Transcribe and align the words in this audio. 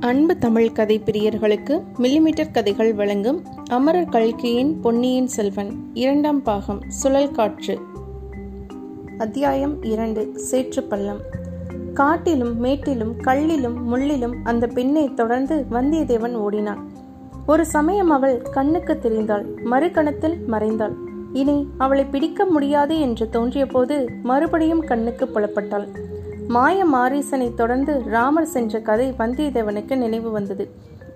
அன்பு 0.00 0.38
தமிழ் 0.38 0.72
கதை 0.72 1.02
பிரியர்களுக்கு 1.04 1.82
மில்லிமீட்டர் 1.98 2.50
கதைகள் 2.50 2.94
வழங்கும் 2.94 3.42
அமரர் 3.70 4.08
கல்கியின் 4.08 4.80
பொன்னியின் 4.80 5.26
செல்வன் 5.26 5.90
இரண்டாம் 5.94 6.42
பாகம் 6.42 6.80
சுழல் 6.88 7.30
காற்று. 7.30 7.78
அத்தியாயம் 9.18 9.82
இரண்டு 9.82 10.40
சேற்றுப்பள்ளம். 10.50 11.20
காட்டிலும் 11.94 12.60
மேட்டிலும் 12.60 13.14
கல்லிலும் 13.24 13.82
முள்ளிலும் 13.82 14.34
அந்த 14.44 14.66
பெண்ணை 14.66 15.14
தொடர்ந்து 15.14 15.64
வந்தியத்தேவன் 15.70 16.34
ஓடினான். 16.34 16.90
ஒரு 17.46 17.66
சமயம் 17.66 18.10
அவள் 18.10 18.42
கண்ணுக்கு 18.42 18.98
தெரிந்தாள் 19.02 19.44
மறுகணத்தில் 19.64 20.36
மறைந்தாள். 20.46 20.92
இனி 21.32 21.68
அவளை 21.78 22.04
பிடிக்க 22.04 22.44
முடியாது 22.44 23.00
என்று 23.00 23.28
தோன்றிய 23.28 23.66
போது 23.66 24.10
மறுபடியும் 24.22 24.80
கண்ணுக்கு 24.80 25.24
புலப்பட்டாள். 25.24 25.88
மாய 26.48 26.84
மாரீசனை 26.84 27.54
தொடர்ந்து 27.54 28.02
ராமர் 28.06 28.46
சென்ற 28.46 28.80
கதை 28.80 29.14
வந்தியத்தேவனுக்கு 29.18 29.96
நினைவு 29.96 30.30
வந்தது. 30.30 30.70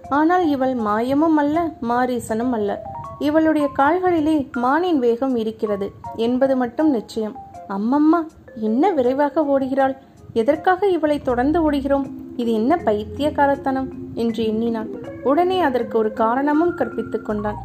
ஆனால் 0.09 0.49
இவள் 0.49 0.75
மாயமும் 0.75 1.37
அல்ல 1.37 1.71
மாரீசனும் 1.83 2.51
அல்ல. 2.51 2.83
இவளுடைய 3.19 3.69
கால்களிலே 3.79 4.53
மானின் 4.53 4.99
வேகம் 4.99 5.37
இருக்கிறது 5.37 5.93
என்பது 6.17 6.57
மட்டும் 6.57 6.91
நிச்சயம். 6.91 7.37
அம்மம்மா 7.69 8.27
என்ன 8.55 8.93
விரைவாக 8.93 9.41
ஓடுகிறாள்? 9.41 9.97
எதற்காக 10.33 10.87
இவளை 10.87 11.19
தொடர்ந்து 11.19 11.71
ஓடுகிறோம்? 11.71 12.11
இது 12.37 12.53
என்ன 12.53 12.77
பைத்தியக்காரத்தனம்? 12.77 13.89
என்று 14.15 14.47
எண்ணினான். 14.47 14.89
உடனே 15.23 15.61
அதற்கு 15.61 15.99
ஒரு 15.99 16.13
காரணமும் 16.13 16.77
கற்பித்துக் 16.77 17.25
கொண்டான். 17.25 17.57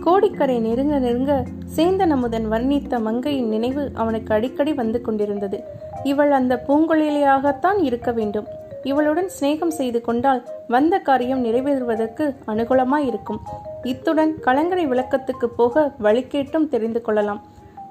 கோடிக்கரை 0.00 0.58
நெருங்க 0.58 0.98
நெருங்க 0.98 1.44
சேந்தன் 1.76 2.10
அமுதன் 2.10 2.50
வர்ணித்த 2.50 3.00
மங்கையின் 3.00 3.48
நினைவு 3.48 3.90
அவனுக்கு 3.94 4.34
அடிக்கடி 4.34 4.72
வந்து 4.72 5.00
கொண்டிருந்தது. 5.00 5.64
இவள் 6.04 6.30
அந்த 6.30 6.62
பூங்குழலியாகத்தான் 6.66 7.82
இருக்க 7.82 8.12
வேண்டும். 8.12 8.46
இவளுடன் 8.82 9.28
சிநேகம் 9.40 9.74
செய்து 9.78 10.00
கொண்டால் 10.00 10.48
வந்த 10.68 10.98
காரியம் 10.98 11.44
நிறைவேறுவதற்கு 11.44 12.36
அனுகூலமாய் 12.46 13.06
இருக்கும். 13.06 13.40
இத்துடன் 13.82 14.40
கலங்கரை 14.40 14.86
விளக்கத்துக்கு 14.88 15.44
போக 15.56 15.94
வழி 15.98 16.26
கேட்டும் 16.26 16.68
தெரிந்து 16.68 17.00
கொள்ளலாம். 17.00 17.42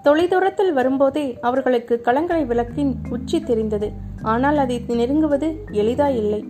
தொலைதூரத்தில் 0.03 0.73
வரும்போதே 0.73 1.37
அவர்களுக்கு 1.41 2.01
கலங்கரை 2.01 2.45
விளக்கின் 2.45 2.95
உச்சி 3.09 3.39
தெரிந்தது. 3.41 3.91
ஆனால் 4.21 4.57
அதை 4.57 4.83
நெருங்குவது 4.87 5.55
எளிதாயில்லை. 5.71 6.41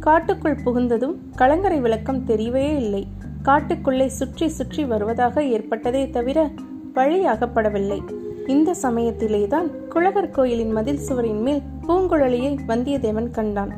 காட்டுக்குள் 0.00 0.62
புகுந்ததும் 0.64 1.14
கலங்கரை 1.36 1.80
விளக்கம் 1.80 2.24
தெரியவே 2.26 2.76
இல்லை. 2.76 3.06
காட்டுக்குள்ளே 3.42 4.06
சுற்றி 4.06 4.48
சுற்றி 4.48 4.84
வருவதாக 4.84 5.42
ஏற்பட்டதே 5.42 6.10
தவிர 6.10 6.50
வழி 6.92 7.26
அகப்படவில்லை. 7.26 8.00
இந்த 8.48 8.74
சமயத்திலேதான் 8.82 9.68
குழகர் 9.88 10.30
கோயிலின் 10.30 10.72
மதில் 10.72 10.98
சுவரின் 10.98 11.42
மேல் 11.42 11.62
பூங்குழலியை 11.86 12.58
வந்தியத்தேவன் 12.66 13.30
கண்டான். 13.30 13.72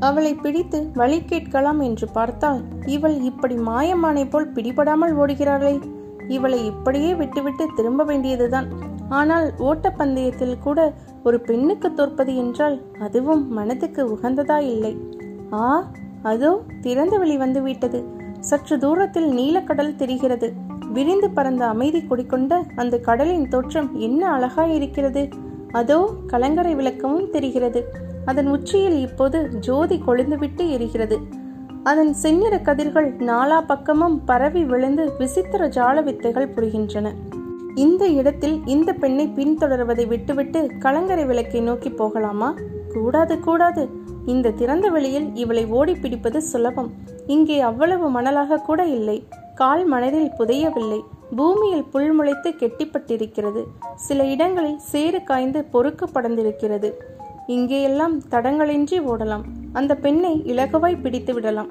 அவளை 0.00 0.34
பிடித்து 0.34 0.90
வழி 0.94 1.24
கேட்கலாம் 1.24 1.80
என்று 1.80 2.08
பார்த்தால் 2.08 2.60
இவள் 2.86 3.20
இப்படி 3.20 3.54
மாயமானை 3.54 4.30
போல் 4.30 4.52
பிடிபடாமல் 4.52 5.14
ஓடுகிறாளே. 5.16 5.80
இவளை 6.28 6.66
இப்படியே 6.66 7.14
விட்டுவிட்டு 7.14 7.66
திரும்ப 7.74 8.04
வேண்டியதுதான். 8.04 8.68
ஆனால் 9.08 9.52
ஓட்டப்பந்தயத்தில் 9.58 10.58
கூட 10.58 10.92
ஒரு 11.22 11.40
பெண்ணுக்கு 11.40 11.94
தோற்பது 11.94 12.36
என்றால் 12.36 12.76
அதுவும் 12.98 13.52
மனதுக்கு 13.52 14.04
உகந்ததா 14.06 14.58
இல்லை. 14.58 14.96
ஆ 15.52 15.90
அதோ 16.22 16.60
திறந்த 16.80 17.18
வெளி 17.18 17.36
வந்து 17.36 17.62
விட்டது. 17.62 18.04
சற்று 18.40 18.78
தூரத்தில் 18.78 19.30
நீலக்கடல் 19.32 19.96
தெரிகிறது. 19.96 20.48
விரிந்து 20.92 21.30
பறந்த 21.30 21.66
அமைதி 21.66 22.00
குடிக்கொண்ட 22.00 22.62
அந்த 22.76 22.98
கடலின் 22.98 23.48
தோற்றம் 23.48 23.98
என்ன 23.98 24.30
அழகாய் 24.30 24.74
இருக்கிறது? 24.74 25.28
அதோ 25.72 26.10
கலங்கரை 26.26 26.74
விளக்கமும் 26.74 27.30
தெரிகிறது. 27.30 27.80
அதன் 28.24 28.46
உச்சியில் 28.46 29.00
இப்போது 29.00 29.58
ஜோதி 29.58 30.02
கொழுந்துவிட்டு 30.06 30.64
எரிகிறது. 30.76 31.18
அதன் 31.82 32.12
செந்நிற 32.12 32.58
கதிர்கள் 32.58 33.16
நாலா 33.16 33.60
பக்கமும் 33.66 34.24
பரவி 34.24 34.64
விழுந்து 34.64 35.12
விசித்திர 35.18 35.68
ஜால 35.68 36.02
வித்தைகள் 36.02 36.48
புரிகின்றன. 36.48 37.12
இந்த 37.74 38.06
இடத்தில் 38.08 38.60
இந்த 38.66 38.92
பெண்ணை 38.92 39.26
பின்தொடர்வதை 39.28 40.06
விட்டுவிட்டு 40.06 40.70
கலங்கரை 40.78 41.24
விளக்கை 41.24 41.60
நோக்கி 41.60 41.90
போகலாமா? 41.90 42.54
கூடாது 42.92 43.40
கூடாது. 43.40 43.88
இந்த 44.26 44.50
திறந்த 44.50 44.88
வெளியில் 44.88 45.34
இவளை 45.34 45.66
ஓடி 45.66 45.94
பிடிப்பது 45.94 46.42
சுலபம். 46.42 46.90
இங்கே 47.26 47.60
அவ்வளவு 47.60 48.20
மணலாக 48.20 48.56
கூட 48.56 48.84
இல்லை. 48.84 49.24
கால் 49.58 49.84
மணலில் 49.84 50.32
புதையவில்லை. 50.38 50.98
பூமியில் 51.36 51.84
புல் 51.84 52.10
முளைத்து 52.12 52.50
கெட்டிப்பட்டிருக்கிறது. 52.58 53.62
சில 53.94 54.24
இடங்களில் 54.24 54.78
சேறு 54.78 55.22
காய்ந்து 55.22 55.64
பொறுக்கு 55.64 56.06
படர்ந்திருக்கிறது 56.06 56.92
இங்கேயெல்லாம் 57.48 58.14
தடங்களின்றி 58.30 58.98
ஓடலாம். 59.10 59.44
அந்த 59.72 59.94
பெண்ணை 59.94 60.42
இலகுவாய் 60.46 61.00
பிடித்து 61.00 61.34
விடலாம். 61.34 61.70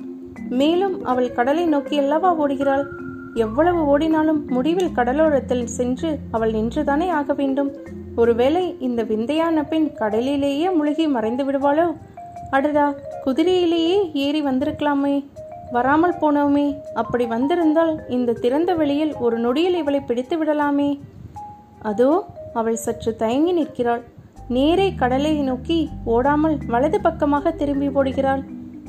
மேலும் 0.50 1.06
அவள் 1.06 1.31
கடலை 1.31 1.66
நோக்கி 1.66 1.98
அல்லவா 1.98 2.40
ஓடுகிறாள்? 2.40 2.86
எவ்வளவு 3.34 3.86
ஓடினாலும் 3.86 4.46
முடிவில் 4.48 4.96
கடலோரத்தில் 4.96 5.64
சென்று 5.64 6.19
அவள் 6.31 6.52
நின்றுதானே 6.52 7.09
ஆக 7.09 7.34
வேண்டும்? 7.34 7.72
ஒருவேளை 8.16 8.75
இந்த 8.80 9.04
விந்தையான 9.04 9.64
பெண் 9.64 9.94
கடலிலேயே 9.94 10.69
முழுகி 10.69 11.08
மறைந்து 11.08 11.46
விடுவாளோ? 11.46 11.88
அடடா 12.52 12.94
குதிரையிலேயே 13.25 14.12
ஏறி 14.14 14.44
வந்திருக்கலாமே. 14.44 15.16
வராமல் 15.72 16.20
போனோமே 16.22 16.68
அப்படி 16.94 17.26
வந்திருந்தால் 17.26 17.94
இந்த 18.08 18.38
திறந்த 18.44 18.72
வெளியில் 18.74 19.14
ஒரு 19.16 19.38
நொடியில் 19.38 19.76
இவளை 19.76 20.02
பிடித்து 20.02 20.36
விடலாமே. 20.38 20.90
அதோ 21.82 22.12
அவள் 22.54 22.84
சற்று 22.86 23.12
தயங்கி 23.16 23.52
நிற்கிறாள். 23.52 24.04
நேரே 24.48 24.88
கடலை 24.96 25.34
நோக்கி 25.42 25.80
ஓடாமல் 26.04 26.56
வலது 26.68 27.00
பக்கமாக 27.02 27.52
திரும்பி 27.52 27.88
போடுகிறாள் 27.88 28.44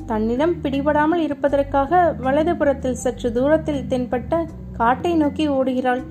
தன்னிடம் 0.05 0.53
பிடிபடாமல் 0.63 1.21
இருப்பதற்காக 1.25 1.99
வலதுபுறத்தில் 2.23 3.01
சற்று 3.03 3.29
தூரத்தில் 3.31 3.83
தென்பட்ட 3.89 4.39
காட்டை 4.79 5.11
நோக்கி 5.15 5.45
ஓடுகிறாள். 5.49 6.01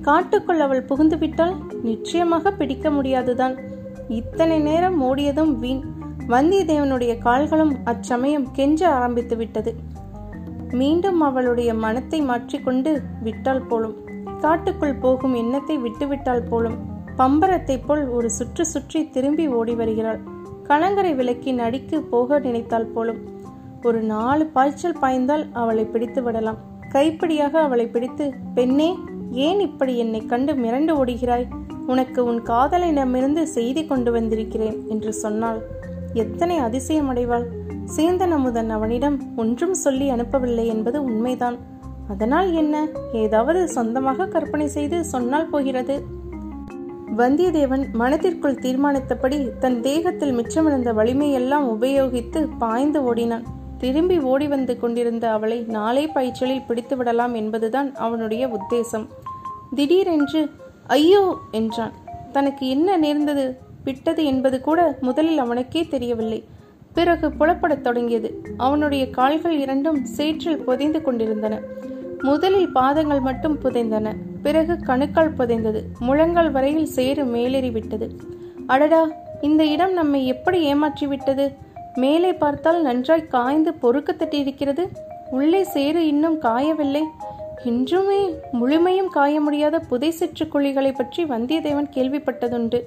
காட்டுக்குள் 0.00 0.60
அவள் 0.60 0.86
புகுந்துவிட்டால் 0.88 1.54
நிச்சயமாக 1.82 2.52
பிடிக்க 2.52 2.90
முடியாதுதான். 2.90 3.54
இத்தனை 4.20 4.58
நேரம் 4.58 4.98
ஓடியதும் 5.02 5.52
வீண். 5.58 5.82
வந்தியத்தேவனுடைய 6.28 7.12
கால்களும் 7.18 7.74
அச்சமயம் 7.84 8.46
கெஞ்ச 8.52 8.80
ஆரம்பித்து 8.88 9.36
விட்டது. 9.36 9.72
மீண்டும் 10.72 11.20
அவளுடைய 11.20 11.74
மனத்தை 11.74 12.20
மாற்றிக்கொண்டு 12.20 13.02
விட்டால் 13.22 13.66
போலும். 13.66 13.96
காட்டுக்குள் 14.40 14.94
போகும் 14.94 15.34
எண்ணத்தை 15.34 15.78
விட்டுவிட்டால் 15.78 16.42
போலும். 16.42 16.78
பம்பரத்தை 17.18 17.80
போல் 17.86 18.08
ஒரு 18.08 18.30
சுற்று 18.30 18.66
சுற்றி 18.66 19.08
திரும்பி 19.08 19.48
ஓடி 19.48 19.74
வருகிறாள். 19.74 20.20
கலங்கரை 20.62 21.14
விளக்கி 21.14 21.52
நடிக்கு 21.52 22.02
போக 22.02 22.38
நினைத்தால் 22.38 22.86
போலும். 22.86 23.18
ஒரு 23.82 24.00
நாலு 24.00 24.46
பாய்ச்சல் 24.46 24.98
பாய்ந்தால் 25.00 25.46
அவளை 25.52 25.84
பிடித்து 25.84 26.22
விடலாம். 26.22 26.56
கைப்பிடியாக 26.92 27.50
அவளை 27.50 27.86
பிடித்து 27.86 28.34
பெண்ணே 28.54 28.98
ஏன் 29.30 29.60
இப்படி 29.60 29.98
என்னை 29.98 30.26
கண்டு 30.26 30.52
மிரண்டு 30.52 30.92
ஓடுகிறாய்? 31.04 31.48
உனக்கு 31.86 32.24
உன் 32.24 32.42
காதலிடமிருந்து 32.42 33.42
செய்தி 33.42 33.86
கொண்டு 33.86 34.12
வந்திருக்கிறேன் 34.12 34.88
என்று 34.88 35.12
சொன்னாள். 35.12 35.62
எத்தனை 36.12 36.56
அதிசயம் 36.58 37.10
அடைவாள். 37.14 37.46
சேந்தன் 37.94 38.30
அமுதன் 38.30 38.70
அவனிடம் 38.70 39.36
ஒன்றும் 39.36 39.74
சொல்லி 39.74 40.10
அனுப்பவில்லை 40.10 40.66
என்பது 40.66 41.04
உண்மைதான். 41.04 41.56
அதனால் 42.08 42.52
என்ன? 42.52 42.88
ஏதாவது 43.12 43.68
சொந்தமாக 43.68 44.26
கற்பனை 44.26 44.68
செய்து 44.68 45.04
சொன்னால் 45.04 45.46
போகிறது. 45.46 46.04
வந்தியத்தேவன் 47.16 47.84
மனதிற்குள் 47.92 48.54
தீர்மானித்தபடி 48.54 49.50
தன் 49.58 49.80
தேகத்தில் 49.80 50.38
மிச்சமிருந்த 50.38 50.92
வலிமையெல்லாம் 50.92 51.68
உபயோகித்து 51.68 52.48
பாய்ந்து 52.58 53.02
ஓடினான். 53.04 53.44
திரும்பி 53.78 54.18
ஓடி 54.18 54.48
வந்து 54.48 54.80
கொண்டிருந்த 54.80 55.30
அவளை 55.30 55.64
நாளே 55.68 56.06
பாய்ச்சலில் 56.06 56.66
பிடித்து 56.66 56.96
விடலாம் 56.96 57.34
என்பதுதான் 57.34 57.94
அவனுடைய 57.94 58.48
உத்தேசம். 58.48 59.06
திடீரென்று 59.74 60.50
ஐயோ 60.86 61.38
என்றான். 61.50 61.92
தனக்கு 62.32 62.68
என்ன 62.68 62.96
நேர்ந்தது? 62.96 63.58
விட்டது 63.84 64.24
என்பது 64.24 64.60
கூட 64.60 64.98
முதலில் 65.00 65.38
அவனுக்கே 65.38 65.86
தெரியவில்லை. 65.86 66.44
பிறகு 66.96 67.26
புலப்படத் 67.38 67.80
தொடங்கியது. 67.80 68.28
அவனுடைய 68.56 69.10
கால்கள் 69.10 69.56
இரண்டும் 69.58 70.04
சேற்றில் 70.04 70.64
புதைந்து 70.64 71.02
கொண்டிருந்தன. 71.02 71.60
முதலில் 72.18 72.72
பாதங்கள் 72.72 73.20
மட்டும் 73.20 73.58
புதைந்தன. 73.62 74.14
பிறகு 74.42 74.78
கணுக்கால் 74.80 75.34
புதைந்தது. 75.34 75.80
முழங்கால் 75.98 76.50
வரையில் 76.50 76.86
சேறு 76.86 77.24
மேலேறி 77.24 77.70
விட்டது. 77.70 78.08
அடடா 78.66 79.10
இந்த 79.40 79.64
இடம் 79.64 79.92
நம்மை 79.92 80.26
எப்படி 80.26 80.62
ஏமாற்றி 80.62 81.06
விட்டது? 81.06 81.52
மேலே 81.94 82.32
பார்த்தால் 82.32 82.82
நன்றாய் 82.82 83.26
காய்ந்து 83.26 83.74
பொறுக்க 83.74 84.12
தட்டியிருக்கிறது. 84.12 84.84
உள்ளே 85.30 85.62
சேறு 85.62 86.06
இன்னும் 86.06 86.38
காயவில்லை. 86.38 87.02
இன்றுமே 87.64 88.34
முழுமையும் 88.52 89.08
காய 89.08 89.40
முடியாத 89.40 89.78
புதை 89.78 90.14
சிற்றுக்குழிகளை 90.20 90.94
பற்றி 90.94 91.24
வந்தியத்தேவன் 91.24 91.90
கேள்விப்பட்டதுண்டு. 91.96 92.80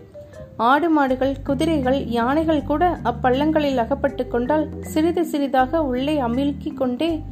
ஆடு 0.59 0.89
மாடுகள் 0.89 1.41
குதிரைகள் 1.43 2.05
யானைகள் 2.05 2.63
கூட 2.63 2.99
அப்பள்ளங்களில் 3.03 3.77
அகப்பட்டு 3.77 4.27
கொண்டால் 4.27 4.69
சிறிது 4.81 5.25
சிறிதாக 5.25 5.81
உள்ளே 5.81 6.21
அமிழ்கிக் 6.21 6.73
கொண்டே 6.73 7.23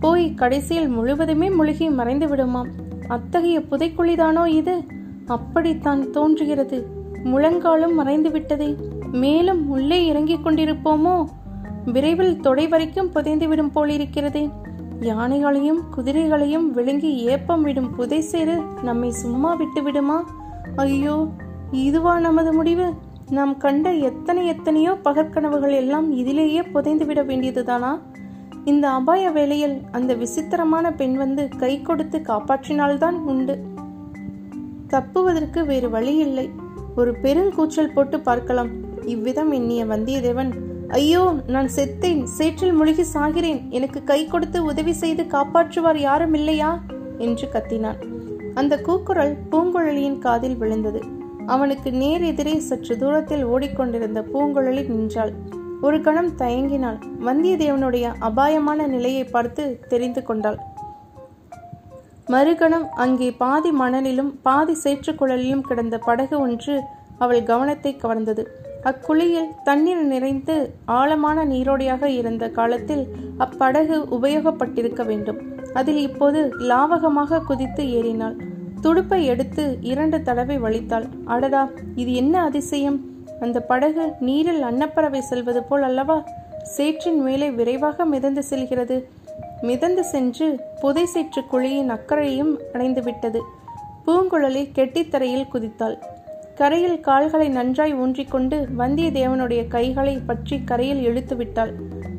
போய் 0.00 0.34
கடைசியில் 0.34 0.88
முழுவதுமே 0.88 1.50
முழுகி 1.50 1.90
மறைந்து 1.90 2.26
விடுமாம். 2.26 2.68
அத்தகைய 3.08 3.58
புதைக்குழிதானோ 3.58 4.46
இது? 4.46 4.84
அப்படித்தான் 5.26 6.10
தோன்றுகிறது. 6.10 6.86
முழங்காலும் 7.24 7.94
மறைந்து 7.94 8.30
விட்டதே. 8.30 8.76
மேலும் 9.12 9.68
உள்ளே 9.68 10.06
இறங்கிக் 10.06 10.46
கொண்டிருப்போமோ? 10.46 11.24
விரைவில் 11.84 12.40
தொடை 12.40 12.68
வரைக்கும் 12.68 13.12
புதைந்துவிடும் 13.12 13.72
போலிருக்கிறதே. 13.74 14.50
யானைகளையும் 15.00 15.82
குதிரைகளையும் 15.90 16.70
விழுங்கி 16.70 17.16
ஏப்பம் 17.16 17.62
விடும் 17.62 17.94
புதை 17.94 18.20
சேரு 18.20 18.62
நம்மை 18.82 19.10
சும்மா 19.10 19.54
விட்டு 19.54 19.82
விடுமா? 19.82 20.24
ஐயோ 20.76 21.28
இதுவா 21.72 22.18
நமது 22.18 22.52
முடிவு? 22.52 22.92
நாம் 23.30 23.56
கண்ட 23.56 23.92
எத்தனை 23.92 24.46
எத்தனையோ 24.46 24.92
பகற்கனவுகள் 25.04 25.72
எல்லாம் 25.72 26.12
இதிலேயே 26.12 26.62
புதைந்து 26.62 27.06
விட 27.06 27.22
வேண்டியதுதானா? 27.22 27.98
இந்த 28.64 28.88
அபாய 28.88 29.30
வேளையில் 29.30 29.80
அந்த 29.92 30.14
விசித்திரமான 30.14 30.92
பெண் 30.92 31.14
வந்து 31.14 31.48
கை 31.48 31.82
கொடுத்து 31.82 32.18
காப்பாற்றினால்தான் 32.18 33.12
உண்டு. 33.12 33.58
தப்புவதற்கு 34.88 35.66
வேறு 35.66 35.90
வழி 35.90 36.16
இல்லை. 36.16 36.50
ஒரு 36.96 37.16
பெருங்கூச்சல் 37.22 37.92
போட்டு 37.94 38.20
பார்க்கலாம். 38.20 38.68
இவ்விதம் 39.04 39.52
எண்ணிய 39.52 39.84
வந்தியத்தேவன் 39.84 40.52
ஐயோ 40.88 41.34
நான் 41.46 41.68
செத்தேன். 41.76 42.22
சேற்றில் 42.22 42.72
முழுகி 42.72 43.04
சாகிறேன். 43.14 43.68
எனக்கு 43.68 44.04
கை 44.04 44.26
கொடுத்து 44.26 44.64
உதவி 44.64 44.92
செய்து 44.92 45.22
காப்பாற்றுவார் 45.22 45.96
யாரும் 45.96 46.34
இல்லையா? 46.34 46.80
என்று 47.18 47.48
கத்தினான். 47.52 47.96
அந்த 48.54 48.80
கூக்குரல் 48.80 49.36
பூங்குழலியின் 49.50 50.18
காதில் 50.18 50.56
விழுந்தது. 50.56 51.02
அவனுக்கு 51.54 51.90
நேர் 51.92 52.22
எதிரே 52.22 52.54
சற்று 52.58 52.94
தூரத்தில் 52.98 53.44
ஓடிக்கொண்டிருந்த 53.46 54.20
பூங்குழலி 54.32 54.82
நின்றாள். 54.88 55.32
ஒரு 55.80 56.00
கணம் 56.00 56.30
தயங்கினாள். 56.38 56.98
வந்தியத்தேவனுடைய 57.26 58.06
அபாயமான 58.18 58.86
நிலையை 58.86 59.24
பார்த்து 59.24 59.64
தெரிந்து 59.88 60.22
கொண்டாள். 60.22 60.58
மறுகணம் 62.26 62.86
அங்கே 63.04 63.28
பாதி 63.42 63.70
மணலிலும் 63.72 64.32
பாதி 64.42 64.74
சேற்றுக்குழலிலும் 64.84 65.66
கிடந்த 65.68 65.98
படகு 65.98 66.36
ஒன்று 66.40 66.74
அவள் 67.18 67.42
கவனத்தை 67.42 67.92
கவர்ந்தது. 68.02 68.42
அக்குழியில் 68.82 69.48
தண்ணீர் 69.64 70.04
நிறைந்து 70.04 70.56
ஆழமான 70.84 71.44
நீரோடையாக 71.44 72.04
இருந்த 72.20 72.44
காலத்தில் 72.48 73.04
அப்படகு 73.38 73.96
உபயோகப்பட்டிருக்க 74.16 75.02
வேண்டும். 75.06 75.40
அதில் 75.74 76.00
இப்போது 76.00 76.40
லாவகமாக 76.70 77.40
குதித்து 77.40 77.84
ஏறினாள். 77.92 78.36
துடுப்பை 78.80 79.24
எடுத்து 79.24 79.78
இரண்டு 79.82 80.22
தடவை 80.22 80.56
வலித்தாள். 80.58 81.06
அடடா 81.24 81.62
இது 81.94 82.14
என்ன 82.14 82.42
அதிசயம்? 82.42 82.98
அந்த 83.40 83.58
படகு 83.60 84.04
நீரில் 84.20 84.62
அன்னப்பறவை 84.62 85.20
செல்வது 85.20 85.62
போல் 85.62 85.82
அல்லவா? 85.82 86.16
சேற்றின் 86.76 87.20
மேலே 87.20 87.50
விரைவாக 87.50 88.04
மிதந்து 88.04 88.42
செல்கிறது. 88.42 88.96
மிதந்து 89.62 90.04
சென்று 90.04 90.46
புதை 90.80 91.04
சேற்று 91.04 91.42
குழியின் 91.52 91.88
அக்கறையும் 91.88 92.52
அடைந்துவிட்டது 92.72 93.40
பூங்குழலி 94.06 94.62
கெட்டித்தரையில் 94.76 95.50
குதித்தாள். 95.52 95.96
கரையில் 96.54 97.00
கால்களை 97.00 97.48
நன்றாய் 97.48 97.94
ஊன்றிக்கொண்டு 97.94 98.56
வந்தியத்தேவனுடைய 98.78 99.68
கைகளை 99.68 100.14
பற்றி 100.26 100.56
கரையில் 100.64 101.02
இழுத்து 101.02 101.36
விட்டாள். 101.36 101.72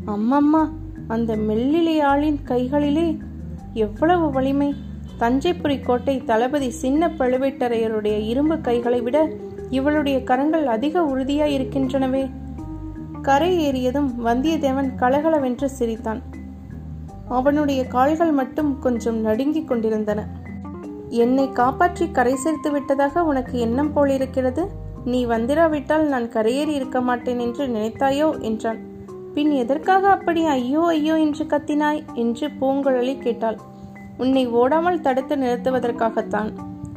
அம்மம்மா 0.06 0.63
அந்த 1.07 1.35
மெல்லிலையாளின் 1.35 2.39
கைகளிலே 2.44 3.07
எவ்வளவு 3.73 4.31
வலிமை! 4.31 4.69
தஞ்சைபுரி 5.19 5.83
கோட்டை 5.83 6.24
தளபதி 6.24 6.69
சின்ன 6.69 7.07
பழுவேட்டரையருடைய 7.07 8.27
இரும்பு 8.27 8.62
கைகளை 8.62 9.01
விட 9.01 9.30
இவளுடைய 9.69 10.24
கரங்கள் 10.24 10.68
அதிக 10.68 11.01
உறுதியாய் 11.01 11.56
இருக்கின்றனவே 11.57 12.30
கரை 13.21 13.51
ஏறியதும் 13.60 14.10
வந்தியத்தேவன் 14.25 14.95
கலகலவென்று 14.95 15.69
சிரித்தான். 15.69 16.21
அவனுடைய 17.30 17.88
கால்கள் 17.88 18.31
மட்டும் 18.31 18.80
கொஞ்சம் 18.80 19.19
நடுங்கிக் 19.21 19.68
கொண்டிருந்தன. 19.68 20.27
என்னை 21.10 21.51
காப்பாற்றி 21.51 22.12
கரை 22.12 22.36
சேர்த்து 22.36 22.71
விட்டதாக 22.71 23.24
உனக்கு 23.24 23.60
எண்ணம் 23.60 23.94
போலிருக்கிறது? 23.94 24.69
நீ 25.06 25.25
வந்திராவிட்டால் 25.25 26.07
நான் 26.07 26.27
கரையேறி 26.30 26.74
இருக்க 26.74 27.01
மாட்டேன் 27.01 27.39
என்று 27.39 27.68
நினைத்தாயோ? 27.68 28.39
என்றான். 28.39 28.77
பின் 29.33 29.51
எதற்காக 29.51 30.10
அப்படி 30.10 30.45
ஐயோ 30.45 30.86
ஐயோ 30.88 31.18
என்று 31.18 31.45
கத்தினாய்? 31.45 32.01
என்று 32.13 32.48
பூங்குழலி 32.48 33.19
கேட்டாள். 33.19 33.57
உன்னை 34.19 34.44
ஓடாமல் 34.62 35.01
தடுத்து 35.01 35.36
நிறுத்துவதற்காகத்தான். 35.36 36.51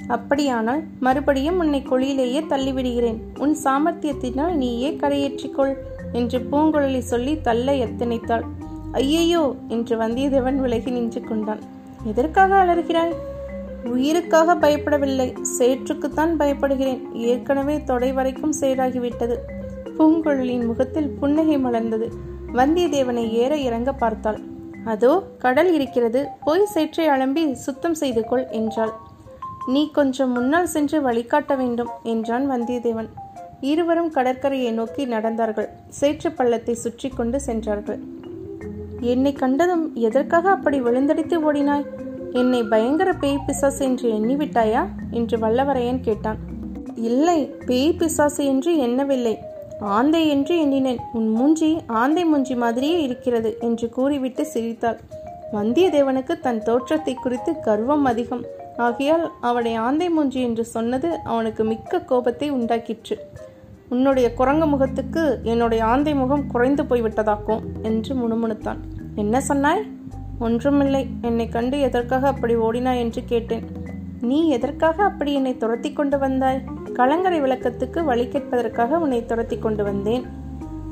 அப்படியானால் 0.06 0.82
மறுபடியும் 1.00 1.58
உன்னை 1.58 1.80
குழியிலேயே 1.82 2.40
தள்ளிவிடுகிறேன். 2.42 3.18
உன் 3.38 3.54
சாமர்த்தியத்தினால் 3.64 4.54
நீயே 4.54 4.90
கரையேற்றிக்கொள் 5.02 5.74
என்று 6.12 6.38
பூங்குழலி 6.50 7.02
சொல்லி 7.12 7.34
தள்ள 7.40 7.72
எத்தனைத்தாள். 7.86 8.44
ஐயையோ 8.92 9.54
என்று 9.68 9.94
வந்தியத்தேவன் 9.96 10.58
விலகி 10.60 10.90
நின்று 10.90 11.20
கொண்டான். 11.20 11.62
எதற்காக 12.04 12.56
அலறுகிறாய்? 12.62 13.14
உயிருக்காக 13.84 14.54
பயப்படவில்லை. 14.54 15.28
சேற்றுக்குத்தான் 15.58 16.32
பயப்படுகிறேன். 16.40 17.00
ஏற்கனவே 17.12 17.76
தொடை 17.84 18.12
வரைக்கும் 18.12 18.58
சேராகிவிட்டது 18.60 19.36
பூங்குழலியின் 19.98 20.66
முகத்தில் 20.66 21.10
புன்னகை 21.20 21.56
மலர்ந்தது. 21.58 22.08
வந்தியத்தேவனை 22.54 23.24
ஏற 23.42 23.52
இறங்க 23.68 23.90
பார்த்தாள். 23.92 24.40
அதோ 24.84 25.22
கடல் 25.38 25.72
இருக்கிறது 25.72 26.28
போய் 26.44 26.66
சேற்றை 26.66 27.06
அலம்பி 27.08 27.52
சுத்தம் 27.52 27.94
செய்து 27.94 28.24
கொள் 28.24 28.46
என்றாள். 28.50 28.92
நீ 29.66 29.90
கொஞ்சம் 29.90 30.32
முன்னால் 30.32 30.66
சென்று 30.66 31.00
வழிகாட்ட 31.02 31.56
வேண்டும் 31.56 31.90
என்றான் 32.02 32.50
வந்தியத்தேவன். 32.50 33.10
இருவரும் 33.60 34.10
கடற்கரையை 34.10 34.72
நோக்கி 34.72 35.06
நடந்தார்கள். 35.06 35.68
சேற்று 35.88 36.30
பள்ளத்தை 36.32 36.74
சுற்றி 36.74 37.08
கொண்டு 37.08 37.40
சென்றார்கள். 37.40 38.00
என்னை 39.00 39.32
கண்டதும் 39.32 39.94
எதற்காக 39.94 40.50
அப்படி 40.50 40.80
விழுந்தடித்து 40.80 41.36
ஓடினாய்? 41.48 41.86
என்னை 42.32 42.62
பயங்கர 42.62 43.12
பேய் 43.12 43.44
பிசாசு 43.46 43.84
என்று 43.84 44.08
எண்ணிவிட்டாயா? 44.08 44.82
என்று 45.10 45.38
வல்லவரையன் 45.38 46.00
கேட்டான். 46.00 46.38
இல்லை 46.96 47.38
பேய் 47.66 47.96
பிசாசு 47.98 48.44
என்று 48.44 48.76
எண்ணவில்லை. 48.76 49.38
ஆந்தை 49.82 50.28
என்று 50.28 50.60
எண்ணினேன். 50.60 50.98
உன் 51.12 51.28
மூஞ்சி 51.28 51.80
ஆந்தை 51.86 52.24
மூஞ்சி 52.24 52.54
மாதிரியே 52.54 53.02
இருக்கிறது 53.02 53.56
என்று 53.60 53.88
கூறிவிட்டு 53.88 54.46
சிரித்தாள். 54.46 55.00
வந்தியத்தேவனுக்கு 55.52 56.40
தன் 56.40 56.62
தோற்றத்தை 56.62 57.14
குறித்து 57.14 57.60
கர்வம் 57.60 58.04
அதிகம். 58.04 58.44
ஆகையால் 58.76 59.32
அவளை 59.40 59.74
ஆந்தை 59.74 60.10
மூஞ்சி 60.10 60.42
என்று 60.42 60.64
சொன்னது 60.64 61.18
அவனுக்கு 61.24 61.64
மிக்க 61.64 62.00
கோபத்தை 62.00 62.52
உண்டாக்கிற்று. 62.52 63.16
உன்னுடைய 63.88 64.34
குரங்கு 64.34 64.66
முகத்துக்கு 64.66 65.38
என்னுடைய 65.42 65.84
ஆந்தை 65.84 66.14
முகம் 66.14 66.46
குறைந்து 66.46 66.82
போய்விட்டதாக்கும் 66.82 67.60
என்று 67.82 68.14
முணுமுணுத்தான். 68.14 68.76
என்ன 69.14 69.40
சொன்னாய்? 69.40 69.90
ஒன்றுமில்லை. 70.38 71.06
என்னை 71.22 71.48
கண்டு 71.48 71.80
எதற்காக 71.80 72.26
அப்படி 72.26 72.56
ஓடினாய் 72.56 72.98
என்று 72.98 73.24
கேட்டேன். 73.24 73.64
நீ 74.20 74.48
எதற்காக 74.48 75.04
அப்படி 75.04 75.32
என்னை 75.32 75.56
துரத்தி 75.56 75.92
கொண்டு 75.92 76.18
வந்தாய்? 76.18 76.64
கலங்கரை 76.92 77.40
விளக்கத்துக்கு 77.40 78.04
வழி 78.04 78.24
கேட்பதற்காக 78.24 78.98
உன்னை 78.98 79.26
துரத்தி 79.26 79.58
கொண்டு 79.58 79.84
வந்தேன். 79.84 80.26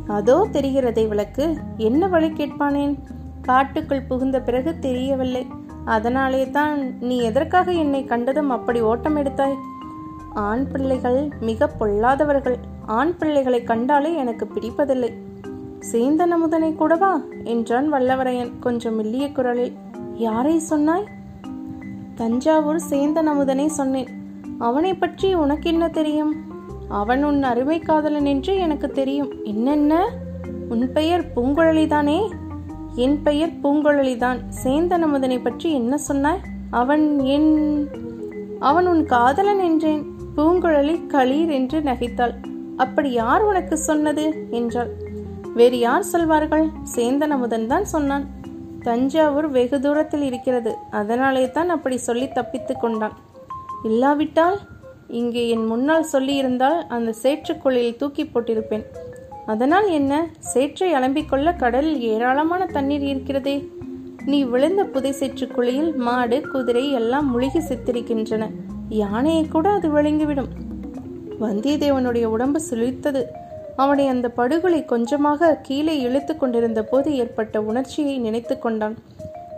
அதோ 0.07 0.49
தெரிகிறதை 0.53 1.09
விளக்கு. 1.09 1.57
என்ன 1.77 2.09
வழி 2.09 2.29
கேட்பானேன்? 2.29 2.99
காட்டுக்குள் 3.43 4.03
புகுந்த 4.03 4.41
பிறகு 4.41 4.79
தெரியவில்லை. 4.79 5.47
அதனாலே 5.85 6.51
தான் 6.51 6.99
நீ 6.99 7.19
எதற்காக 7.19 7.73
என்னை 7.73 8.05
கண்டதும் 8.05 8.51
அப்படி 8.51 8.81
ஓட்டம் 8.81 9.17
எடுத்தாய்? 9.17 9.57
ஆண் 10.35 10.71
பிள்ளைகள் 10.71 11.29
மிக 11.41 11.67
பொல்லாதவர்கள். 11.67 12.57
ஆண் 12.87 13.17
பிள்ளைகளை 13.17 13.63
கண்டாலே 13.63 14.15
எனக்கு 14.15 14.49
பிடிப்பதில்லை. 14.55 15.13
சேந்தன் 15.93 16.31
அமுதனை 16.31 16.75
கூடவா? 16.75 17.21
என்றான் 17.45 17.93
வல்லவரையன் 17.93 18.59
கொஞ்சம் 18.59 18.95
மெல்லிய 18.95 19.33
குரலில். 19.33 19.73
யாரை 20.15 20.59
சொன்னாய்? 20.59 21.09
தஞ்சாவூர் 22.15 22.81
சேந்தன் 22.91 23.31
அமுதனை 23.35 23.69
சொன்னேன். 23.69 24.20
அவனை 24.61 24.95
பற்றி 24.95 25.35
உனக்கு 25.35 25.71
என்ன 25.71 25.89
தெரியும்? 25.89 26.33
அவன் 26.89 27.25
உன் 27.25 27.43
அருமை 27.43 27.79
காதலன் 27.79 28.25
என்று 28.25 28.57
எனக்கு 28.57 28.89
தெரியும். 28.91 29.33
என்னென்ன? 29.45 30.09
உன் 30.69 30.93
பெயர் 30.93 31.25
பூங்குழலிதானே? 31.37 32.31
என் 32.95 33.23
பெயர் 33.23 33.53
பூங்குழலிதான். 33.63 34.41
சேந்தன் 34.65 35.05
அமுதனை 35.05 35.43
பற்றி 35.43 35.73
என்ன 35.73 35.99
சொன்னாய்? 35.99 36.41
அவன் 36.71 37.19
என் 37.19 37.51
அவன் 38.59 38.87
உன் 38.87 39.05
காதலன் 39.05 39.61
என்றேன். 39.61 40.03
பூங்குழலி 40.37 40.97
களீர் 41.07 41.51
என்று 41.51 41.81
நகைத்தாள். 41.81 42.35
அப்படி 42.77 43.11
யார் 43.13 43.43
உனக்கு 43.43 43.77
சொன்னது? 43.77 44.47
என்றாள். 44.51 44.91
வேறு 45.55 45.79
யார் 45.79 46.03
சொல்வார்கள்? 46.03 46.69
சேந்தன் 46.97 47.35
அமுதன் 47.37 47.67
தான் 47.67 47.85
சொன்னான். 47.85 48.27
தஞ்சாவூர் 48.83 49.49
வெகு 49.49 49.81
தூரத்தில் 49.81 50.23
இருக்கிறது. 50.23 50.77
அதனாலே 50.91 51.51
தான் 51.51 51.69
அப்படி 51.69 51.97
சொல்லி 51.97 52.29
தப்பித்துக் 52.29 52.81
கொண்டான். 52.81 53.17
இல்லாவிட்டால் 53.85 54.59
இங்கே 55.07 55.49
என் 55.49 55.67
முன்னால் 55.67 56.07
சொல்லியிருந்தால் 56.13 56.87
அந்த 56.89 57.15
சேற்றுக்குழியில் 57.23 57.97
தூக்கி 57.97 58.25
போட்டிருப்பேன். 58.25 58.85
அதனால் 59.47 59.89
என்ன? 59.89 60.27
சேற்றை 60.39 60.95
அலம்பிக்கொள்ள 60.95 61.57
கடலில் 61.57 62.01
ஏராளமான 62.01 62.67
தண்ணீர் 62.67 63.01
இருக்கிறதே. 63.01 63.69
நீ 64.25 64.43
விழுந்த 64.43 64.85
புதை 64.85 65.15
சேற்றுக்குழியில் 65.21 65.97
மாடு 65.97 66.41
குதிரை 66.41 66.93
எல்லாம் 66.93 67.31
முழுகி 67.31 67.59
செத்திருக்கின்றன. 67.59 68.51
யானையை 68.89 69.49
கூட 69.49 69.69
அது 69.71 69.89
விழுங்கிவிடும். 69.89 70.49
வந்தியத்தேவனுடைய 71.41 72.25
உடம்பு 72.25 72.61
சுழித்தது. 72.71 73.25
அவனை 73.77 74.07
அந்த 74.07 74.29
படுகொலை 74.29 74.85
கொஞ்சமாக 74.85 75.59
கீழே 75.63 76.01
இழுத்து 76.01 76.37
கொண்டிருந்த 76.37 76.85
போது 76.85 77.17
ஏற்பட்ட 77.17 77.63
உணர்ச்சியை 77.63 78.19
நினைத்து 78.19 78.59
கொண்டான். 78.59 78.97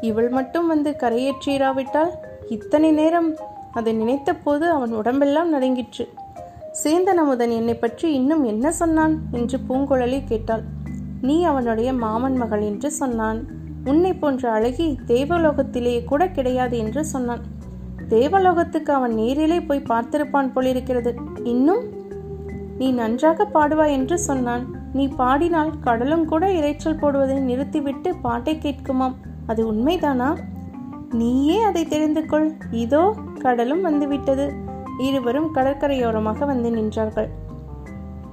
இவள் 0.00 0.29
மட்டும் 0.29 0.67
வந்து 0.67 0.97
கரையேற்றிராவிட்டால் 0.99 2.11
இத்தனை 2.49 2.91
நேரம் 2.91 3.37
அதை 3.73 3.93
நினைத்த 3.93 4.35
போது 4.35 4.71
அவன் 4.71 4.93
உடம்பெல்லாம் 4.93 5.50
நடுங்கிற்று. 5.50 6.05
சேந்தன் 6.85 7.21
அமுதன் 7.23 7.50
என்னை 7.50 7.75
பற்றி 7.75 8.12
இன்னும் 8.12 8.45
என்ன 8.45 8.73
சொன்னான்? 8.73 9.14
என்று 9.31 9.59
பூங்குழலி 9.69 10.25
கேட்டாள். 10.25 10.62
நீ 11.21 11.45
அவனுடைய 11.45 11.93
மாமன் 11.93 12.37
மகள் 12.37 12.62
என்று 12.62 12.91
சொன்னான். 12.91 13.41
உன்னை 13.85 14.12
போன்ற 14.12 14.50
அழகி 14.52 14.99
தேவலோகத்திலே 15.07 16.05
கூட 16.05 16.29
கிடையாது 16.29 16.79
என்று 16.79 17.05
சொன்னான். 17.05 17.43
தேவலோகத்துக்கு 18.09 18.93
அவன் 18.93 19.14
நேரிலே 19.14 19.61
போய் 19.61 19.88
பார்த்திருப்பான் 19.88 20.52
போலிருக்கிறது. 20.52 21.14
இன்னும்? 21.45 21.83
நீ 22.79 22.91
நன்றாக 22.91 23.47
பாடுவாய் 23.55 23.91
என்று 23.91 24.19
சொன்னான். 24.19 24.64
நீ 24.93 25.09
பாடினால் 25.09 25.73
கடலும் 25.81 26.25
கூட 26.25 26.47
இறைச்சல் 26.49 26.99
போடுவதை 26.99 27.37
நிறுத்திவிட்டு 27.37 28.14
பாட்டை 28.17 28.55
கேட்குமாம். 28.57 29.14
அது 29.47 29.73
உண்மைதானா? 29.73 30.31
நீயே 31.12 31.59
அதை 31.61 31.85
தெரிந்து 31.85 32.26
கொள். 32.26 32.52
இதோ 32.71 33.14
கடலும் 33.42 33.82
வந்துவிட்டது. 33.82 34.46
இருவரும் 34.99 35.49
கடற்கரையோரமாக 35.54 36.46
வந்து 36.46 36.70
நின்றார்கள். 36.70 37.28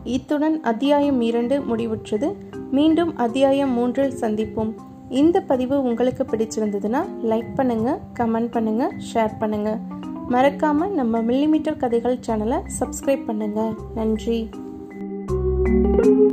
இத்துடன் 0.04 0.62
அத்தியாயம் 0.62 1.22
இரண்டு 1.22 1.56
முடிவுற்றது. 1.60 2.30
மீண்டும் 2.72 3.12
அத்தியாயம் 3.18 3.74
மூன்றில் 3.74 4.18
சந்திப்போம். 4.22 4.74
இந்த 5.10 5.42
பதிவு 5.42 5.82
உங்களுக்கு 5.84 6.24
பிடிச்சிருந்ததுன்னா 6.24 7.02
லைக் 7.24 7.56
பண்ணுங்க 7.56 8.00
கமெண்ட் 8.20 8.52
பண்ணுங்க 8.52 8.92
ஷேர் 9.14 9.40
பண்ணுங்க. 9.40 9.78
மறக்காம 10.30 10.90
நம்ம 10.90 11.22
மில்லிமீட்டர் 11.22 11.82
கதைகள் 11.84 12.24
சேனலை 12.28 12.60
சப்ஸ்கிரைப் 12.80 13.26
பண்ணுங்க. 13.26 13.74
நன்றி. 13.96 14.50
thank 16.00 16.08
you 16.08 16.29